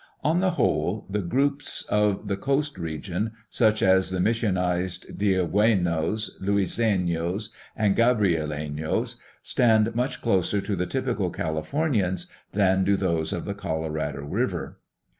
On 0.23 0.39
the 0.39 0.49
whole 0.49 1.05
the 1.11 1.21
groups 1.21 1.83
of 1.83 2.27
the 2.27 2.35
coast 2.35 2.79
region, 2.79 3.33
such 3.51 3.83
as 3.83 4.09
the 4.09 4.19
missionized 4.19 5.15
Dieguenos, 5.15 6.31
Luisenos, 6.41 7.49
and 7.75 7.95
Gabrielinos, 7.95 9.17
stand 9.43 9.93
much 9.93 10.19
closer 10.19 10.59
to 10.59 10.75
the 10.75 10.87
typical 10.87 11.29
Calif 11.29 11.69
ornians 11.69 12.31
than 12.51 12.83
do 12.83 12.97
those 12.97 13.31
of 13.31 13.45
the 13.45 13.53
Colorado 13.53 14.21
river. 14.21 14.79